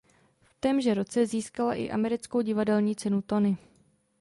V 0.41 0.53
témže 0.59 0.93
roce 0.93 1.25
získala 1.27 1.73
i 1.73 1.89
americkou 1.89 2.41
divadelní 2.41 2.95
cenu 2.95 3.21
Tony. 3.21 3.57